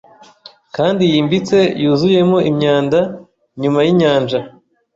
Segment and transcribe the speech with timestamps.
[0.75, 2.99] kandi yimbitse yuzuyemo imyanda
[3.61, 4.39] nyuma yinyanja